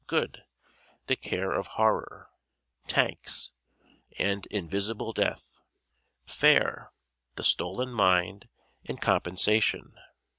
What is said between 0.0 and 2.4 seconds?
Good: "The Care of Horror,"